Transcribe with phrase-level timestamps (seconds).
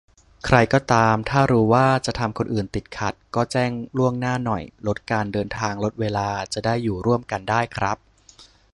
[0.45, 7.97] ใครก็ตาม ถ้ารู้ว่าจะทำคนอื่นติดขัด ก็แจ้งล่วงหน้าหน่อย ลดการเดินทาง ลดเวลา จะได้อยู่ร่วมกันได้ครับ